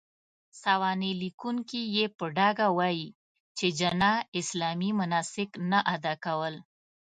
[0.61, 3.07] سوانح ليکونکي يې په ډاګه وايي،
[3.57, 6.55] چې جناح اسلامي مناسک نه اداء کول.